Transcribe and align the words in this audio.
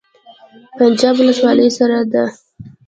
پنجاب 0.77 1.15
ولسوالۍ 1.19 1.69
سړه 1.77 1.99
ده؟ 2.13 2.25